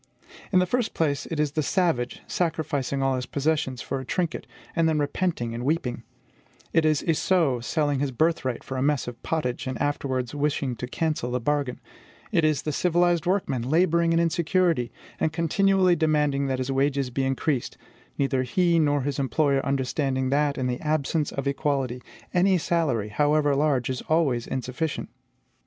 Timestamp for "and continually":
15.19-15.95